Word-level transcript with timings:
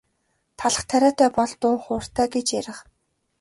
Талх 0.59 0.81
тариатай 0.89 1.29
бол 1.37 1.51
дуу 1.61 1.75
хууртай 1.85 2.27
гэж 2.35 2.47
ярих. 2.59 2.79